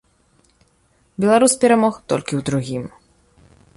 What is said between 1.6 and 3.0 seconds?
перамог толькі ў другім.